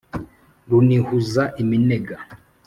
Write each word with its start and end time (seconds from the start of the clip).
Runihuza 0.69 1.43
iminega 1.61 2.15